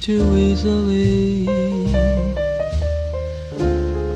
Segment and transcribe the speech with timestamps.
[0.00, 1.48] too easily.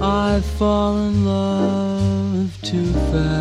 [0.02, 3.41] I fall in love too fast.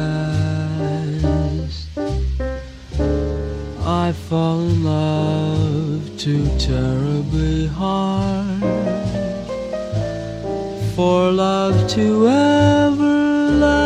[3.85, 8.63] I fall in love too terribly hard
[10.95, 13.80] for love to ever last.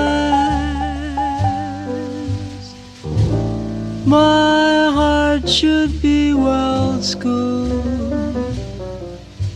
[4.05, 7.92] My heart should be well schooled,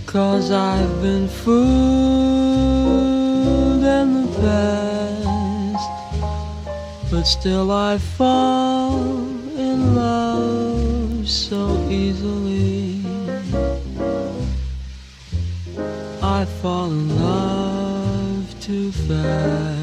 [0.07, 1.57] cause I've been fooled
[3.83, 5.89] in the past,
[7.11, 9.17] but still I fall
[9.57, 13.01] in love so easily.
[16.21, 19.76] I fall in love too fast.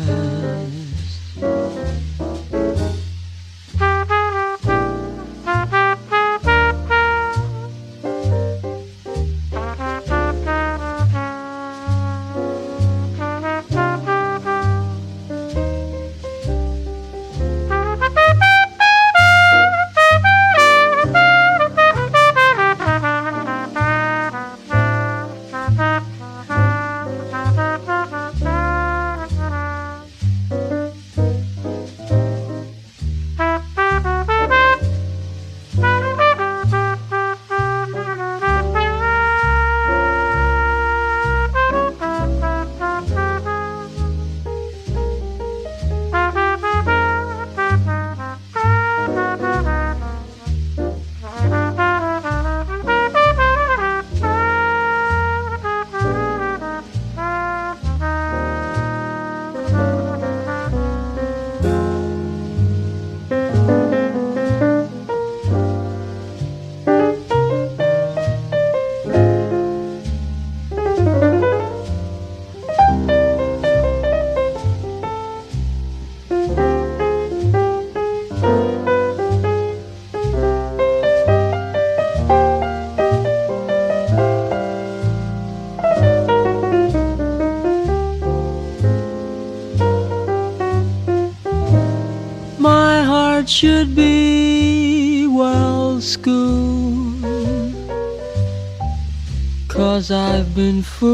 [100.55, 101.11] Been fooled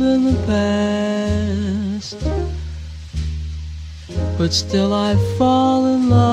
[0.00, 2.16] in the past.
[4.38, 6.23] But still I fall in love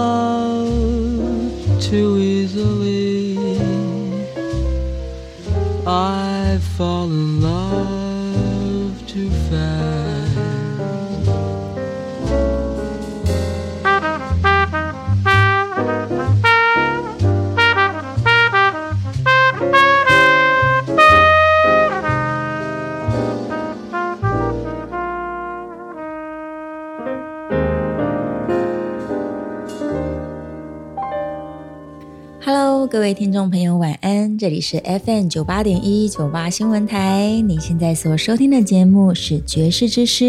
[32.91, 34.37] 各位听众朋友，晚安！
[34.37, 40.25] 这里是 FM 九八点一九八新闻台，你现在所收听的节目是《爵士之诗》，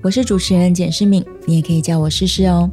[0.00, 2.70] 我是主持人简诗敏，你也可以叫我诗诗哦。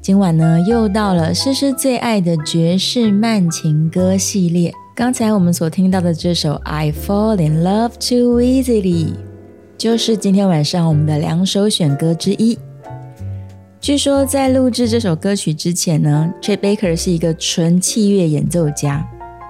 [0.00, 4.72] 今晚呢，又到了诗诗最爱的爵士慢情歌系列。
[4.94, 9.06] 刚才我们所听到的这首《I Fall in Love Too Easily》，
[9.76, 12.56] 就是今天晚上我们的两首选歌之一。
[13.80, 19.02] 据说在录制这首歌曲之前呢，Chet Baker 是一个纯器乐演奏家，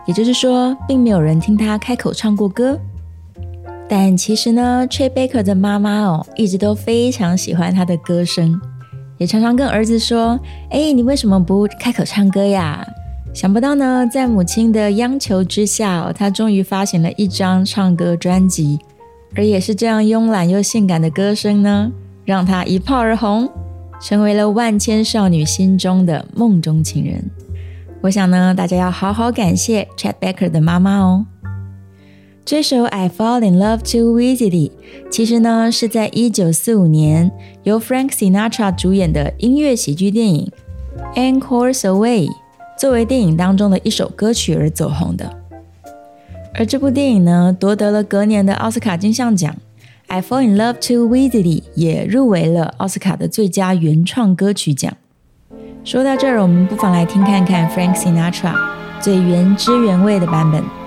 [0.07, 2.79] 也就是说，并没有人听他开口唱过歌。
[3.89, 8.61] 但其实呢，Chet Baker 的妈妈哦，一直都非常喜欢他的歌声，
[9.19, 10.39] 也常常跟儿子说
[10.71, 12.87] ：“哎，你为什么不开口唱歌呀？”
[13.35, 18.79] 想不到呢，在母亲的央求之下哦，他终于发行了一张唱歌专辑，
[19.35, 21.91] 而也是这样慵懒又性感的歌声呢，
[22.25, 23.51] 让他一炮而红。
[24.01, 27.23] 成为了万千少女心中的梦中情人。
[28.01, 31.27] 我想呢，大家要好好感谢 Chet Baker 的妈妈哦。
[32.43, 34.71] 这首《I Fall in Love Too Easily》
[35.11, 37.31] 其实呢是在一九四五年
[37.63, 40.51] 由 Frank Sinatra 主演的音乐喜剧电影
[41.39, 42.27] 《Anchors Away》
[42.79, 45.31] 作为电影当中的一首歌曲而走红的。
[46.55, 49.55] 而这部电影呢，夺得了隔年的奥斯卡金像奖，
[50.13, 54.93] 《I Fall in Love Too Easily》也入围了奥斯卡的最佳原创歌曲奖。
[55.85, 58.53] 说到这儿，我们不妨来听看看 Frank Sinatra
[59.01, 60.80] 最原汁原味的版本。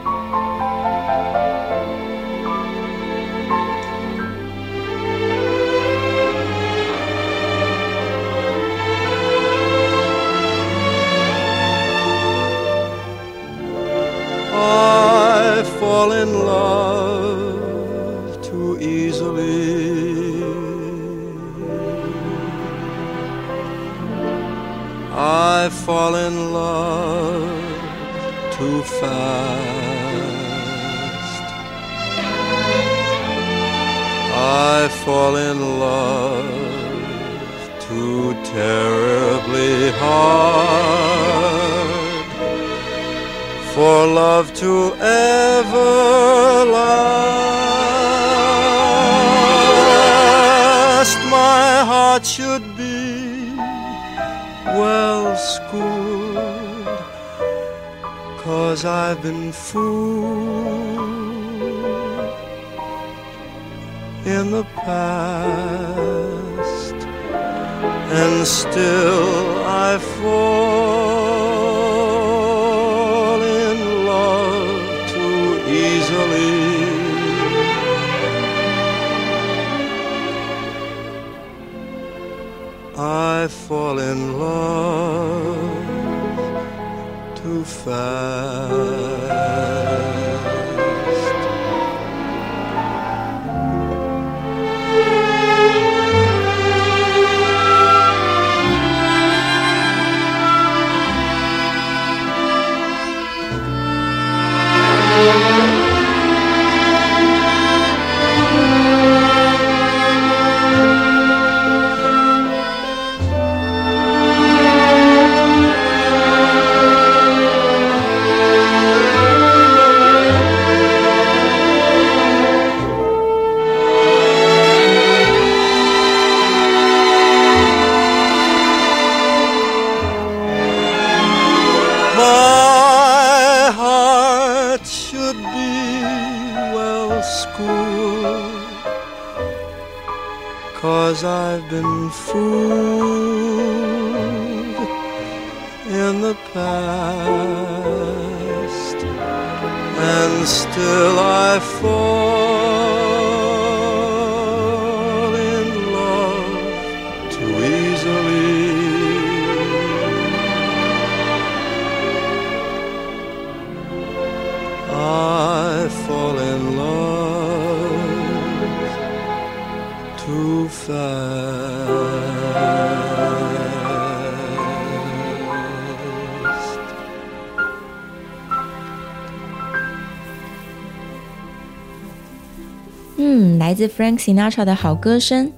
[183.83, 185.51] 自 Frank Sinatra 的好歌声，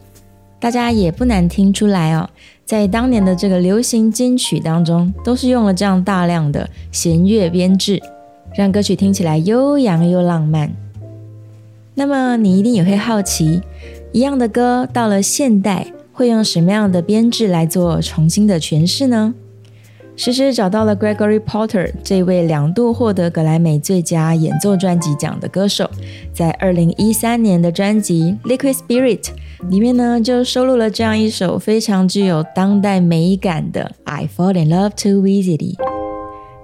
[0.59, 2.27] 大家也不难听出来哦。
[2.65, 8.01] 在当年的这个流行金曲当中，都是用了这样大量的弦乐编制，
[8.55, 10.73] 让歌曲听起来悠扬又浪漫。
[11.93, 13.61] 那么你一定也会好奇，
[14.11, 19.35] 一样的歌到了现代，会用什么样的编制来做重新的诠释呢？
[20.17, 25.89] 诗诗找到了 Gregory Porter 这位两度获得格莱美最佳演奏专辑奖的歌手，
[26.33, 29.21] 在二零一三年的专辑《Liquid Spirit》
[29.69, 35.75] 里面呢，就收录了这样一首非常具有当代美感的《I Fall in Love Too Easily》。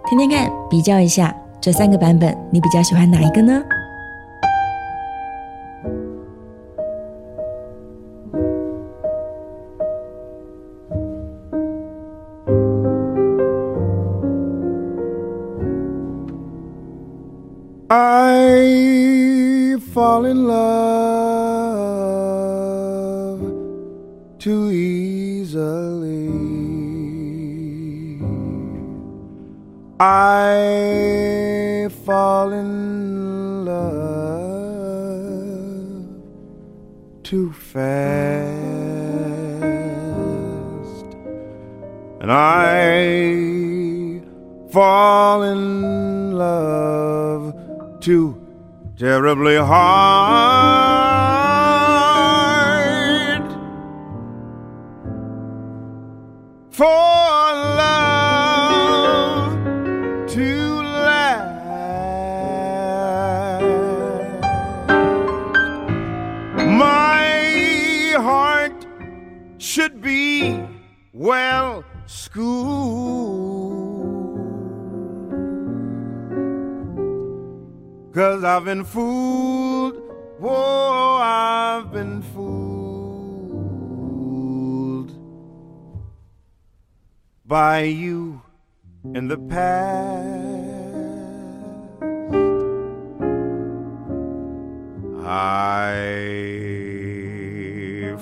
[0.10, 3.62] 听听看，比较一下这三个版本，你比较喜欢哪一个呢？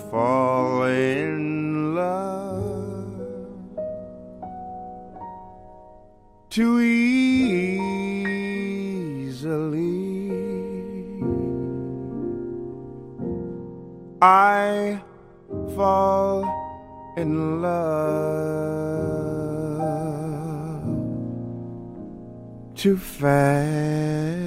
[0.09, 3.19] Fall in love
[6.49, 7.19] too easily.
[14.21, 14.99] I
[15.75, 16.43] fall
[17.17, 18.49] in love
[22.75, 24.38] too fast.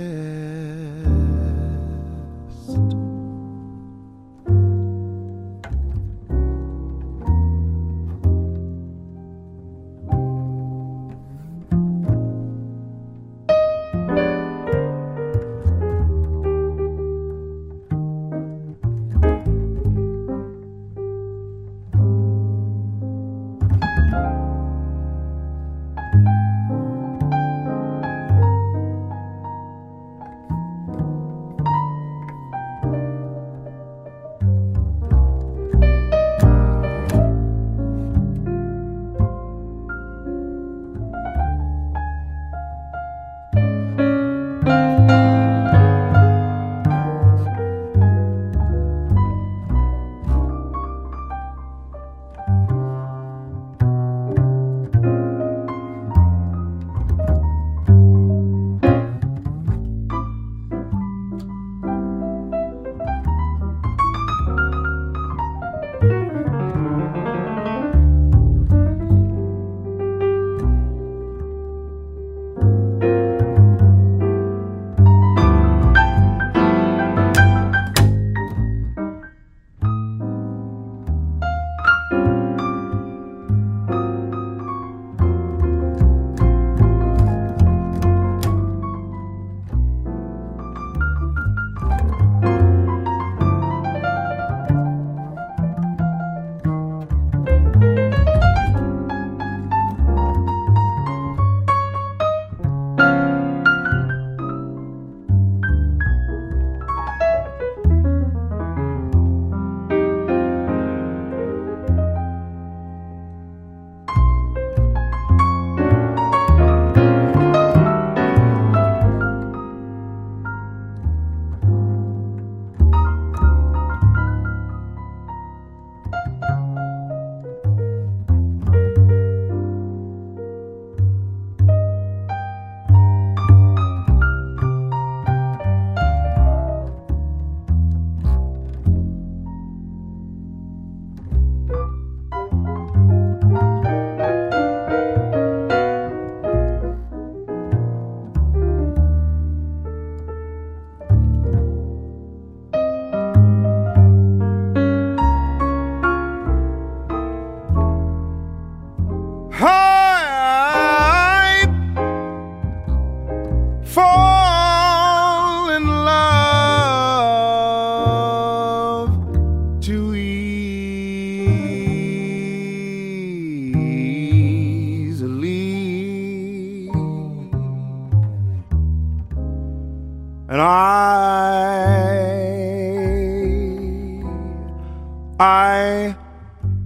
[185.45, 186.15] I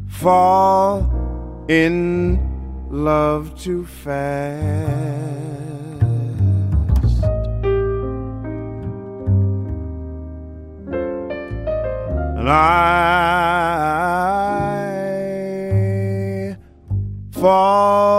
[0.09, 2.41] fall in
[2.91, 4.17] love too fast.
[12.39, 12.97] And I
[17.33, 18.16] fall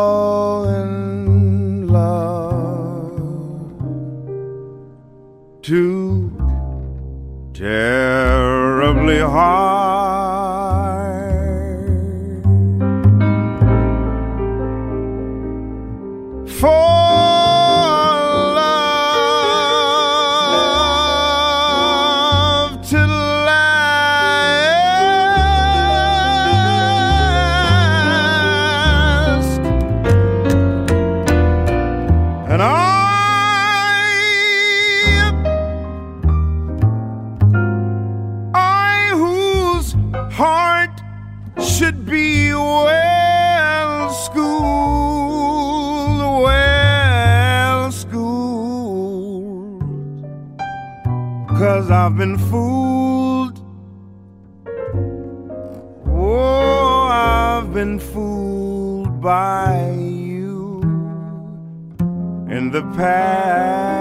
[52.08, 53.60] I've been fooled.
[56.08, 60.80] Oh, I've been fooled by you
[62.50, 63.97] in the past.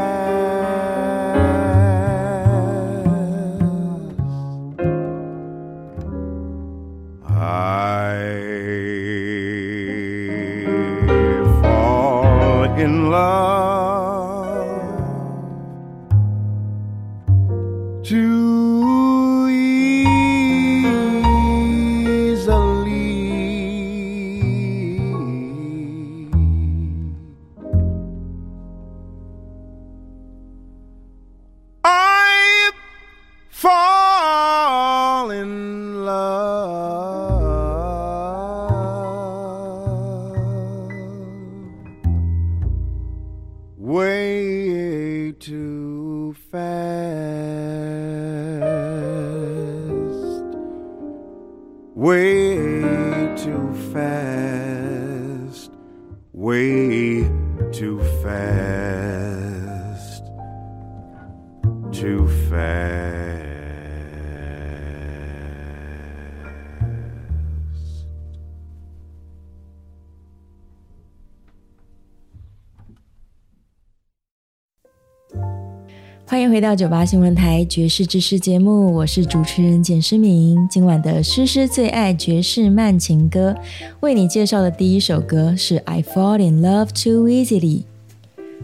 [76.56, 80.66] 回到九八新闻台爵士知识节目，我是主持人简诗明。
[80.70, 83.54] 今晚的诗诗最爱爵士慢情歌，
[84.00, 87.60] 为你介绍的第一首歌是《I Fall in Love Too Easily》。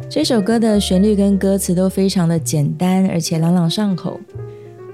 [0.09, 4.19] 这首歌的旋律跟歌词都非常的简单，而且朗朗上口。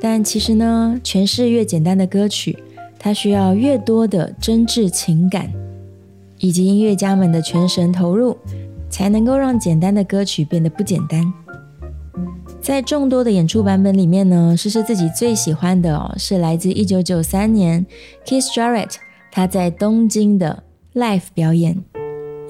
[0.01, 2.59] 但其实呢，诠释越简单的歌曲，
[2.99, 5.53] 它需要越多的真挚情感，
[6.39, 8.37] 以及音乐家们的全神投入，
[8.91, 11.33] 才能够让简单的歌曲变得不简单。
[12.69, 17.87] 在众多的演出版本里面呢，诗诗自己最喜欢的哦，是来自一九九三年
[18.27, 18.97] Keith Jarrett
[19.33, 21.83] 他在东京的 l i f e 表演，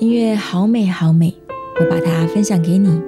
[0.01, 1.37] 音乐好美好美，
[1.79, 3.01] 我把它分享给你。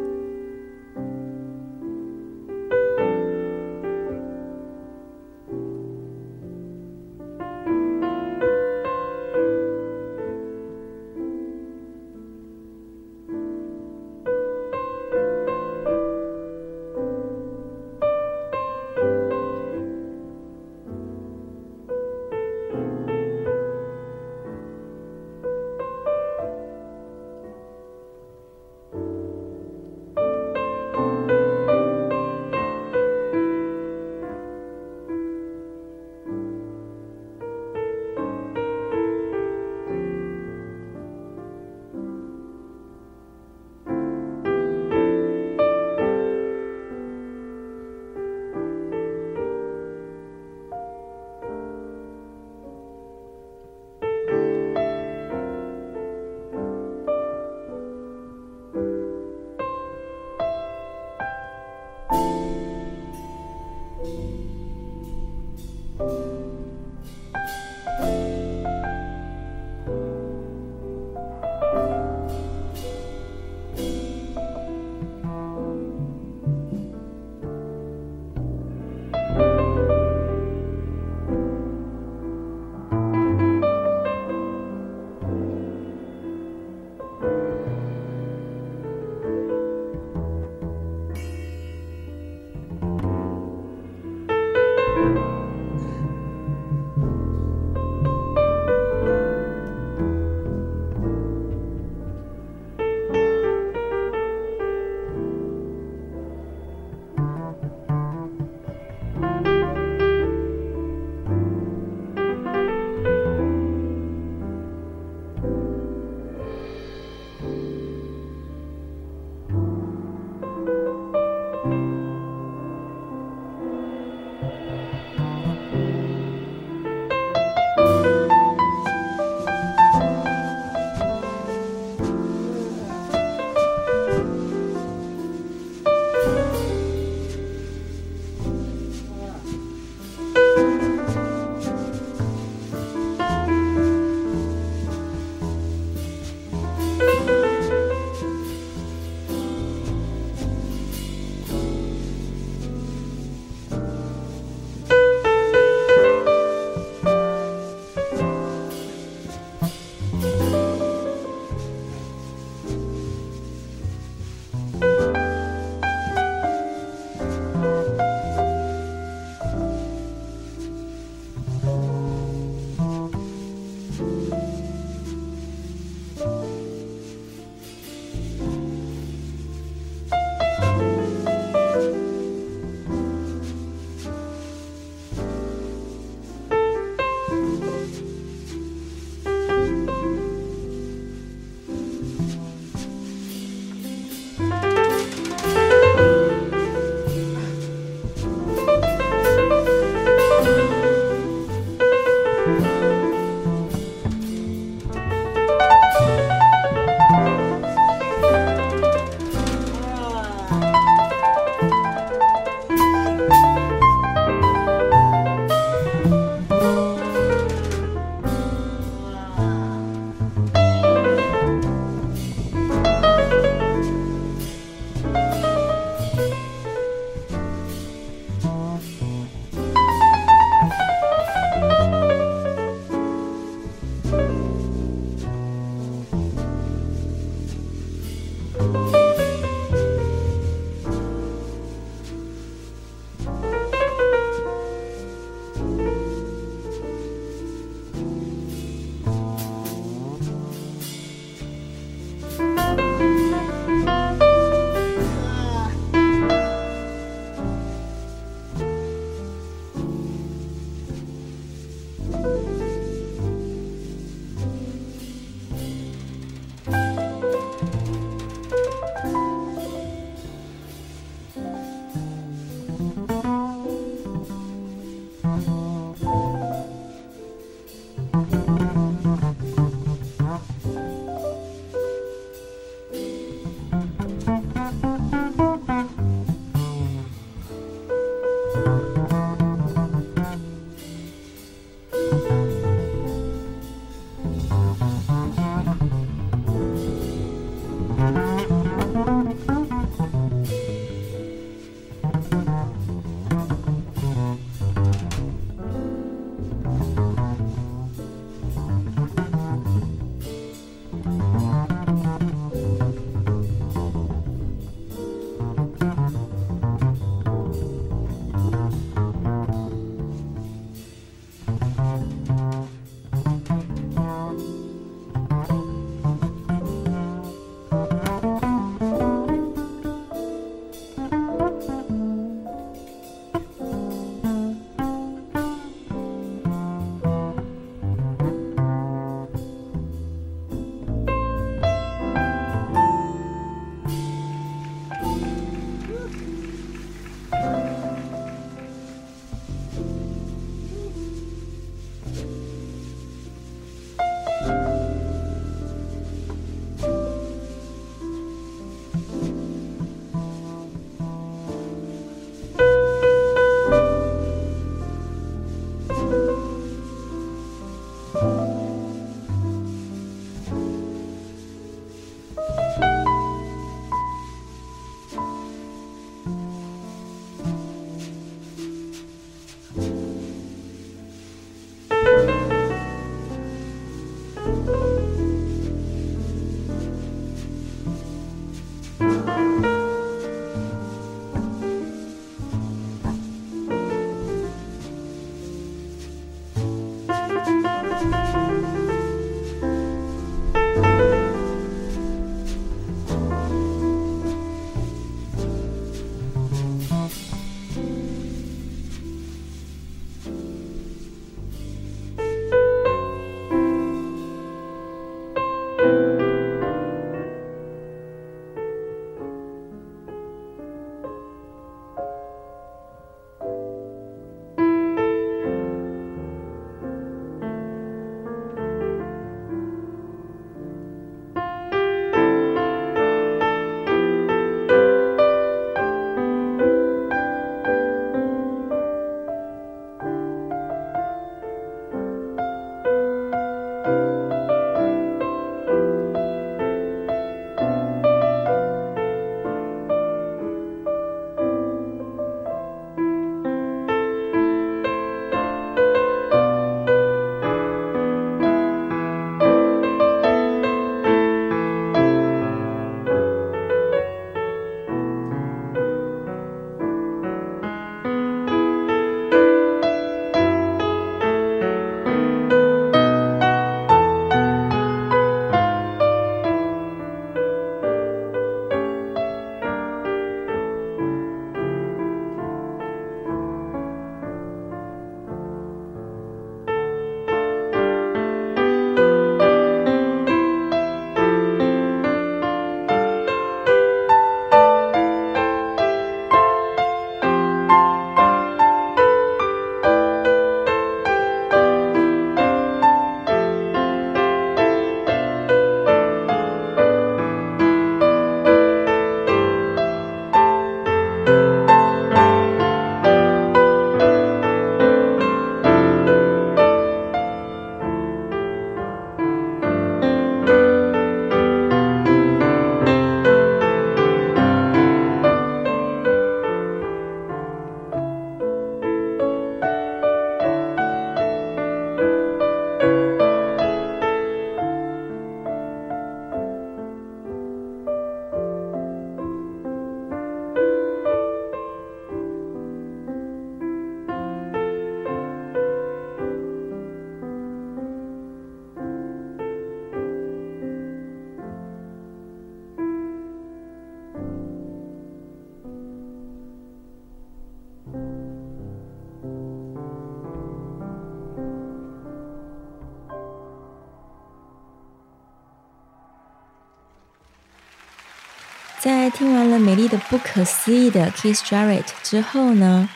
[568.82, 572.88] 在听完了美丽的、不可思议的 Keith Jarrett 之后呢，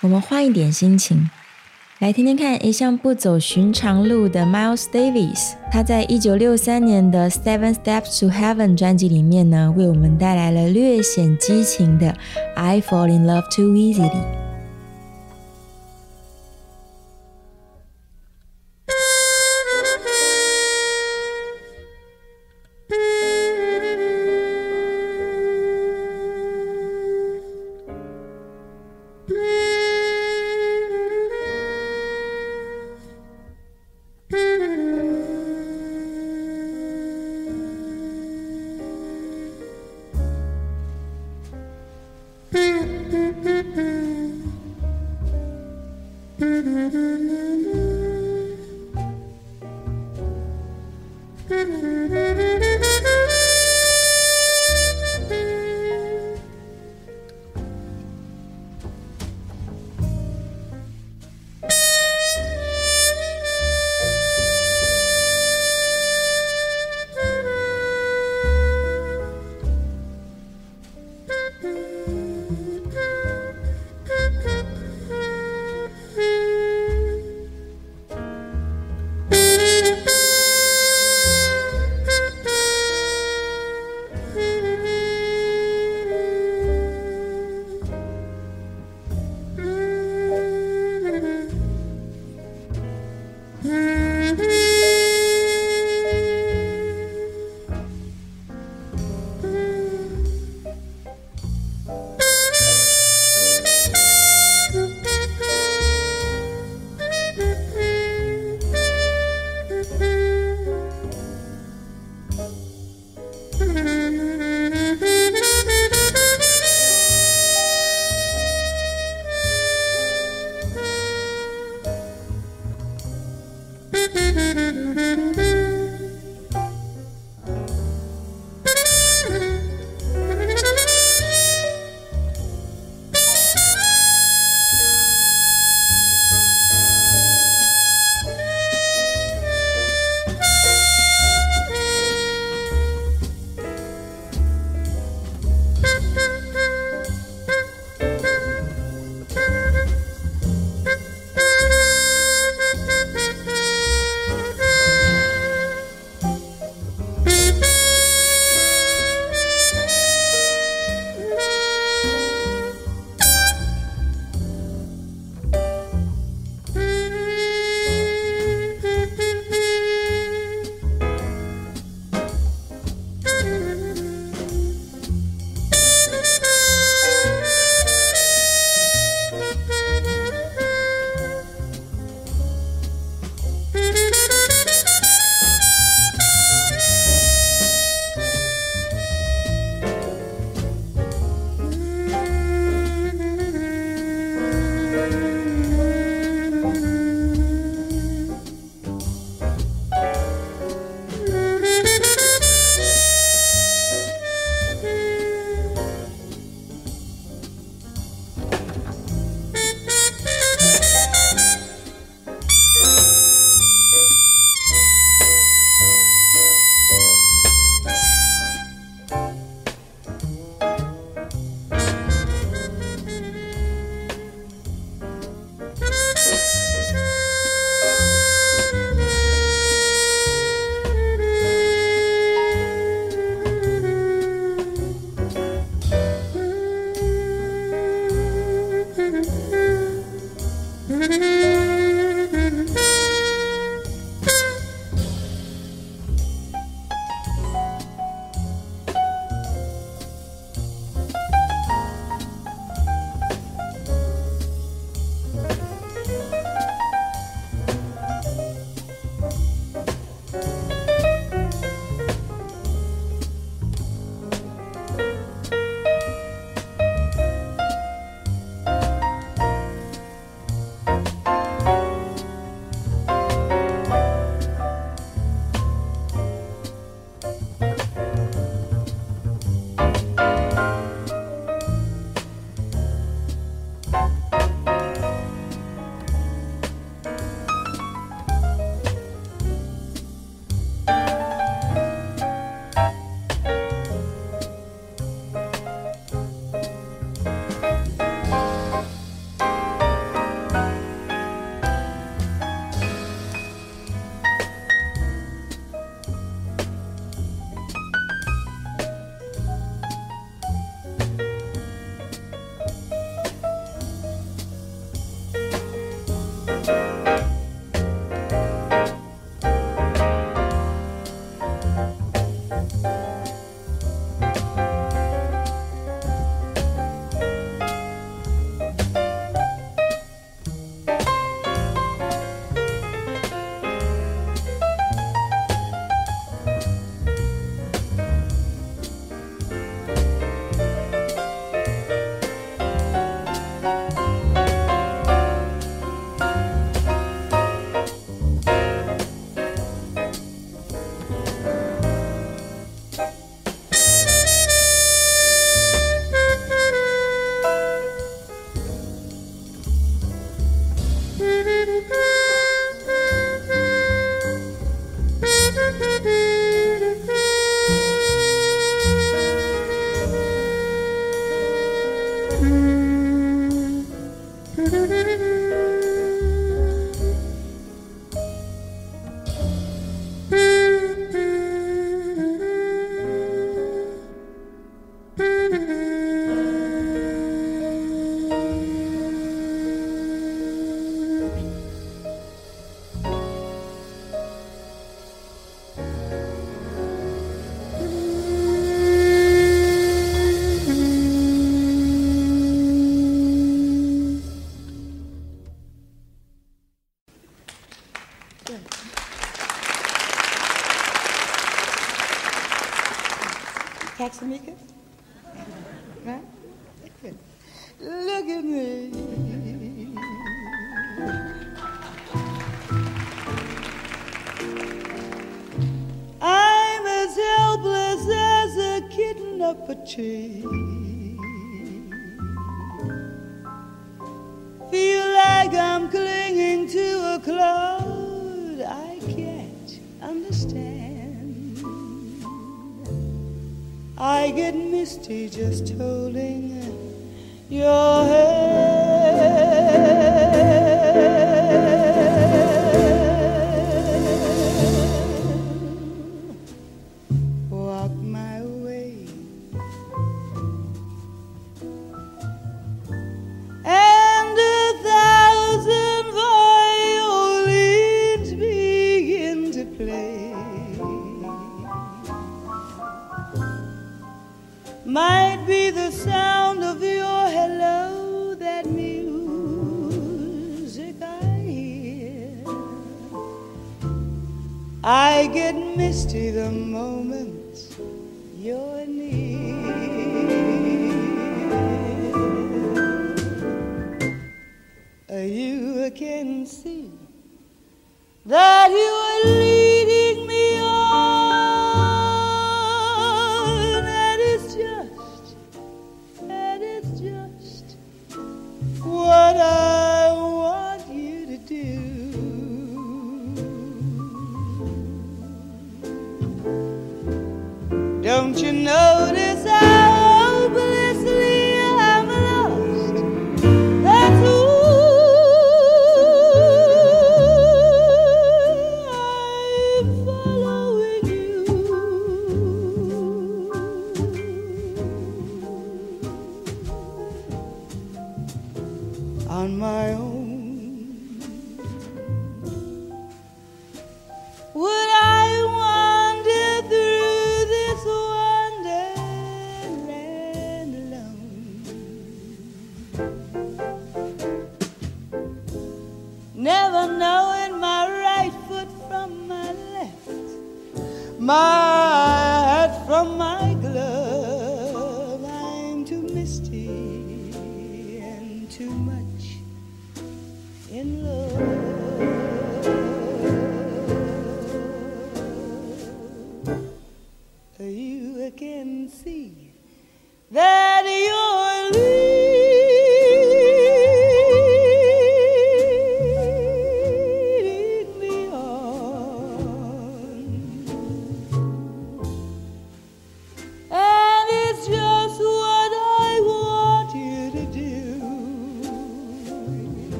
[0.00, 1.28] 我们换一点心情，
[1.98, 5.54] 来听听看一向不走寻常路的 Miles Davis。
[5.72, 12.12] 他在一九六三年的《Seven Steps to Heaven》专辑里面呢，为我们带来了略显激情的
[12.54, 14.10] 《I Fall in Love Too Easily》。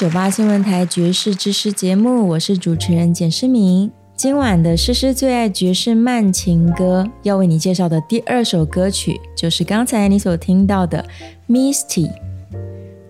[0.00, 3.90] 九八新闻台爵士之诗节目，我是主持人简诗明。
[4.16, 11.04] 今晚的诗诗最爱爵士慢情歌，要为你介绍的第二首歌曲，就是刚才你所听到的
[11.52, 12.06] 《Misty》。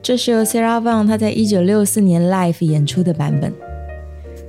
[0.03, 3.53] 这是由 Sarah Vaughan 她在一九六四年 live 演出的版本。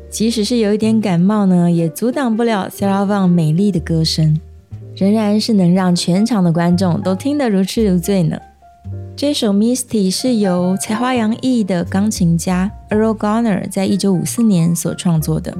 [0.09, 4.41] 即使是有一点感冒呢，也阻挡不了 Sarah Vaughan 美丽的歌声，
[4.95, 8.39] 仍然是能让全场的观众都听得如痴如醉呢。
[9.21, 15.55] 这首 Misty 是由才华洋溢的钢琴家 Earl Garner 在一九五四年所创作的。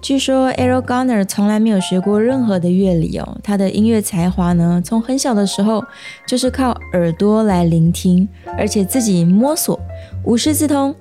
[0.00, 5.84] 据说 Earl Garner 从来没有学过任何的乐理哦，他的音乐才华呢，从很小的时候
[6.28, 9.80] 就是靠耳朵来聆听，而且自己摸索，
[10.22, 10.94] 无师自通，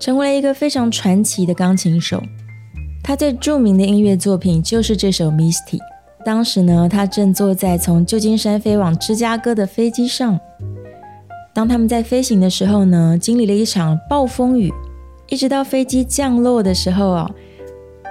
[0.00, 2.20] 成为了一个非常传奇的钢琴手。
[3.00, 5.78] 他最著名的音乐作品就是这首 Misty。
[6.24, 10.40] 当时呢，他正坐在从旧金山飞往芝加哥的飞机上。
[11.54, 14.72] 当他们在飞行的时候呢，经历了一场暴风雨，
[15.28, 17.30] 一直到飞机降落的时候哦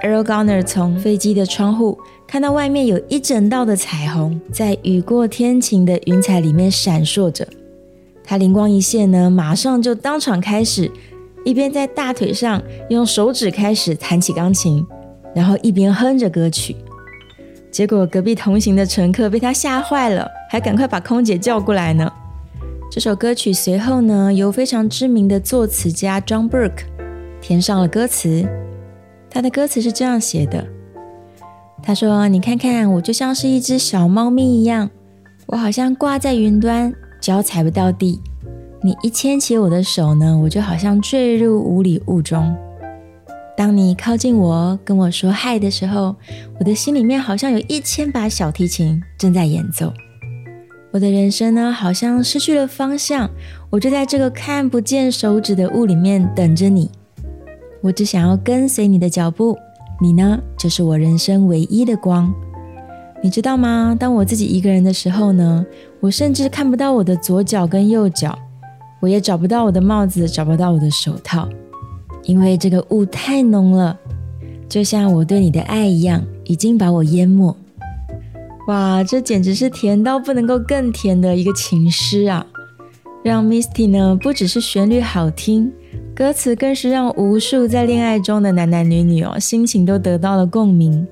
[0.02, 7.46] ，Earl Garner 从飞机的窗户看到外面有一整道的彩虹，在雨过天晴的云彩里面闪烁着。
[8.22, 10.88] 他灵光一现呢，马上就当场开始，
[11.44, 14.86] 一边在大腿上用手指开始弹起钢琴，
[15.34, 16.76] 然后一边哼着歌曲。
[17.72, 22.08] 结果隔壁同行的乘客被他吓坏了，还赶快把空姐叫过来呢。
[22.94, 26.84] 这首歌曲随后呢，由非常知名的作词家 John Burke
[27.40, 28.46] 填上了歌词。
[29.30, 30.62] 他的歌词是这样写的
[31.82, 34.90] ：“他说，你看看我，就像是一只小猫咪一样，
[35.46, 38.20] 我好像挂在云端，脚踩不到地。
[38.82, 42.54] 你一牵起我的手呢，我就好像坠入无里雾中。
[43.56, 46.14] 当你靠近我，跟我说嗨的时候，
[46.60, 49.90] 我的心里面好像有一千把小提琴正在演奏。”
[50.92, 53.30] 我的人生呢，好像失去了方向，
[53.70, 56.90] 我就在这个看不见手指的雾里面等着你。
[57.80, 59.56] 我只想要跟随你的脚步，
[60.02, 62.30] 你呢，就是我人生唯一的光。
[63.22, 63.96] 你知道吗？
[63.98, 65.64] 当我自己一个人的时候呢，
[65.98, 68.38] 我甚至看不到我的左脚跟右脚，
[69.00, 71.48] 我也找不到我的帽子，找不到我的手套，
[72.24, 73.98] 因为这个雾太浓了，
[74.68, 77.56] 就像我对你的爱一样，已经把我淹没。
[78.68, 82.46] 哇，这简直是甜到不能够更甜的一个情诗啊！
[83.24, 85.72] 让 Misty 呢，不只是旋律好听，
[86.14, 91.06] 歌词更是让无数在恋爱中的男男女女哦，心情都得到了共鸣。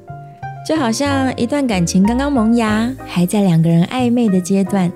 [0.65, 4.93] 就好像一段感情刚刚萌芽，还在两个人暧昧的阶段，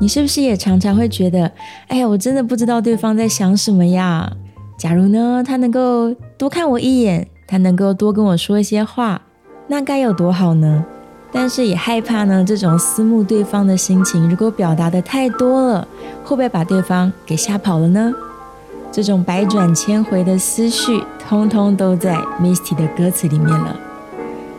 [0.00, 1.50] 你是不是也常常会觉得，
[1.88, 4.32] 哎呀，我真的不知道对方在想什么呀？
[4.78, 9.22] 假如呢，他能够多看我一眼，他能够多跟我说一些话，
[9.66, 10.84] 那该有多好呢？
[11.36, 15.88] 但是也害怕呢，这种思慕对方的心情，如果表达的太多了，
[16.22, 18.14] 会不会把对方给吓跑了呢？
[18.92, 23.76] 这种百转千回的思绪，通通都在 Misty 的歌词里面了。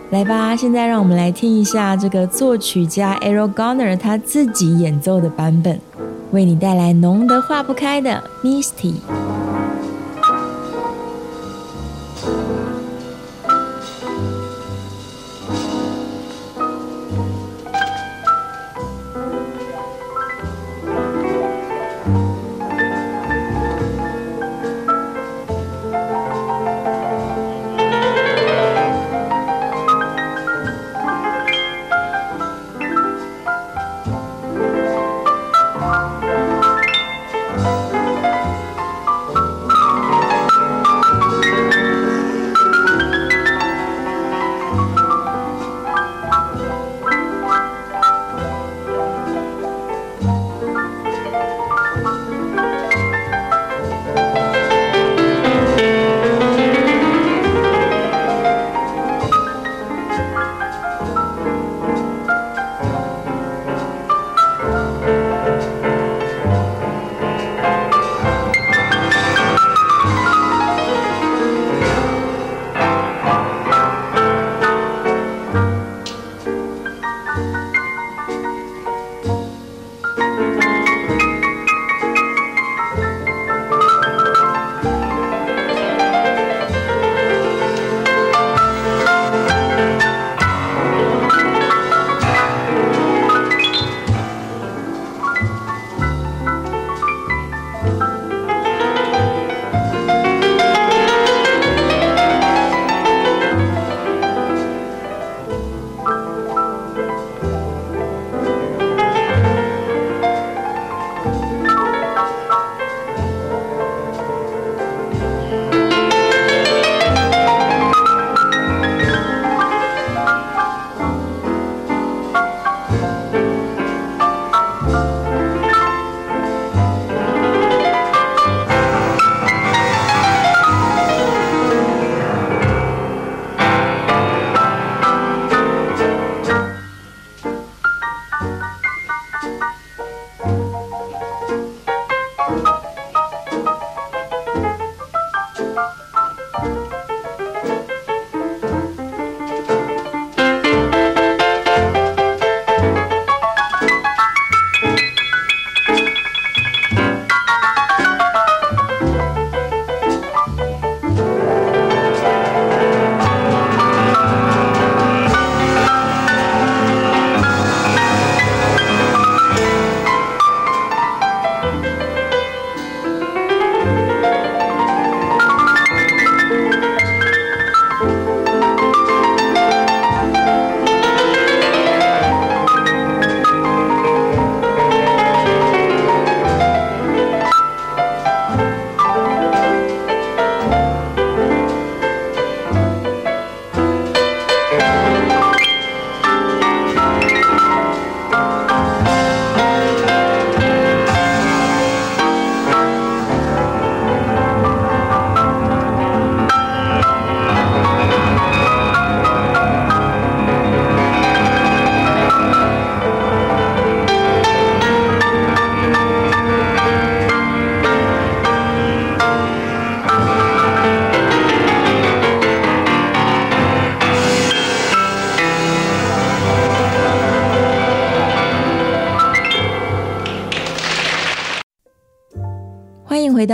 [0.09, 5.79] 来吧，现在让我们来听一下这个作曲家 Earl Garner 他自己演奏的版本，
[6.31, 8.95] 为你带来浓得化不开的 Misty。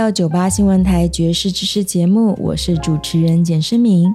[0.02, 4.12] 到九八新闻台爵士知识节目，我是主持人简诗明。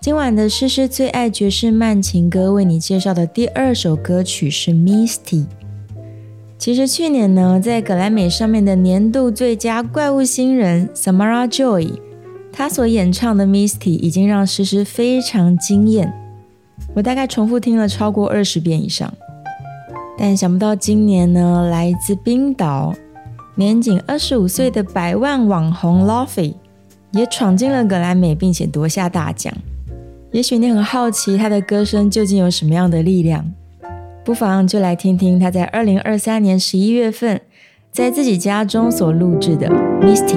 [0.00, 5.44] 今晚的诗诗最爱爵士慢情歌，为你介绍的第二首歌曲是《Misty》。
[6.56, 11.92] 其实去年呢，在格莱美上面的年度最佳怪物新人 Samara Joy，
[12.50, 16.10] 她所演唱的《Misty》已经让诗诗非常惊艳，
[16.94, 19.12] 我大概重复听了超过二十遍以上。
[20.16, 22.94] 但想不到今年呢，来自冰岛。
[23.56, 26.54] 年仅二十五岁的百万网红 Lofi
[27.12, 29.52] 也闯进了格莱美，并且夺下大奖。
[30.30, 33.50] 也许你很好奇他的歌声究竟有什么样的力量，
[34.22, 37.40] 不妨就来听听他在二零二三年十一月份
[37.90, 39.68] 在自己家中所录制的
[40.00, 40.36] 《Misty》。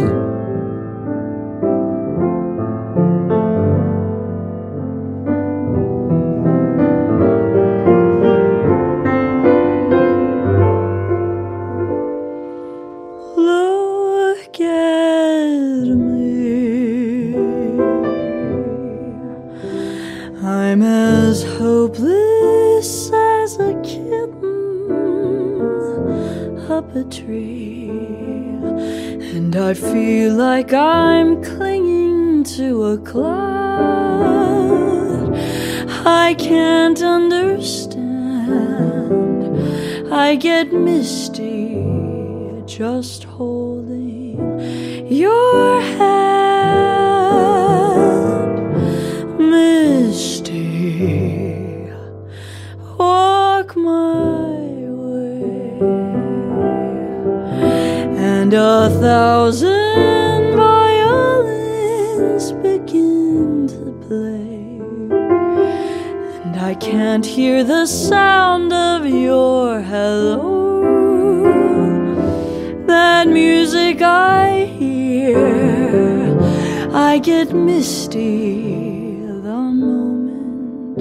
[77.20, 80.99] Get misty the moment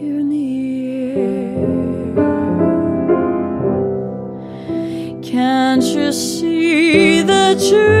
[0.00, 1.24] you're near.
[5.22, 7.97] Can't you see that you're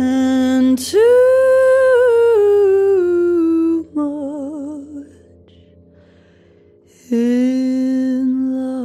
[0.00, 0.94] And too
[3.92, 4.14] much
[7.10, 8.78] in love.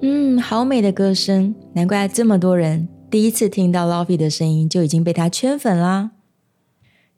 [0.00, 6.12] 嗯，好美的歌声，难怪这么多人第一次听到 Lofi 的声音就已经被他圈粉啦。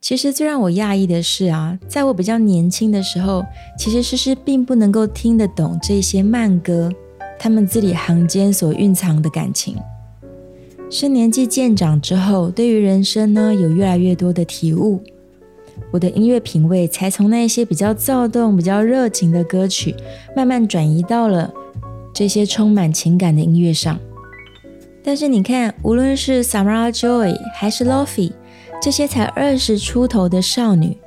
[0.02, 3.44] 其实最让我讶异的是啊，在我比较年轻的时候，
[3.78, 6.90] 其实诗诗并不能够听得懂这些慢歌，
[7.38, 9.76] 他们字里行间所蕴藏的感情。
[10.90, 15.00] 是年纪渐长之后，对于人生呢有越来越多的体悟，
[15.92, 19.94] 我的音乐品味才从那些比较躁动、比较热情的歌曲，
[20.34, 21.54] 慢慢转移到了
[22.12, 23.96] 这些充满情感的音乐上。
[25.04, 28.32] 但是你看，无论是 Samara Joy 还是 Lofi，
[28.82, 30.98] 这些才二十出头的少女，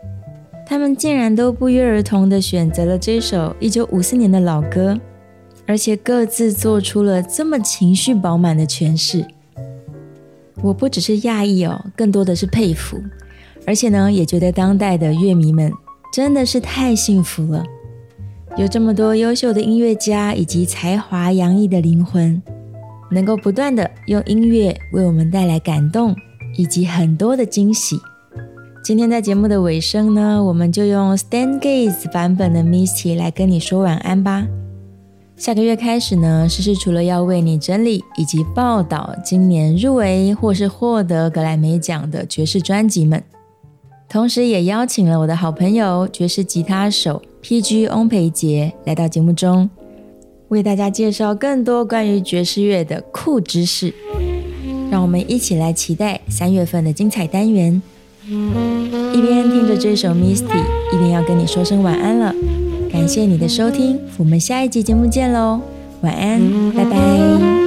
[0.66, 4.98] 她们竟然都不约而同地选择了这首一九五四年的老歌，
[5.68, 9.26] 而且各自做出了这么情绪饱满的诠释。
[10.62, 12.98] 我不只是讶异哦，更多的是佩服，
[13.68, 15.70] 而且呢，也觉得当代的乐迷们
[16.14, 17.62] 真的是太幸福了，
[18.56, 22.42] 有这么多优秀的音乐家以及才华洋溢的灵魂，
[23.12, 26.16] 能够不断的用音乐为我们带来感动
[26.56, 28.00] 以及很多的惊喜。
[28.84, 34.48] 今天在节目的尾声呢，我们就用 Stan Gaze 版本的 Misty 来跟你说晚安吧。
[35.36, 43.22] 下个月开始呢，诗诗除了要为你整理以及报道今年入围或是获得格莱美奖的爵士专辑们，
[44.08, 49.70] 同时也邀请了我的好朋友爵士吉他手 PG 翁培杰来到节目中，
[50.48, 53.94] 为大家介绍更多关于爵士乐的酷知识。
[54.96, 57.82] 让我们一起来期待三月份的精彩单元。
[58.26, 60.58] 一边听着这首 Misty，
[60.94, 62.34] 一边要跟你说声晚安了。
[62.90, 65.60] 感谢你的收听，我们下一集节目见喽，
[66.00, 66.40] 晚安，
[66.72, 67.65] 拜拜。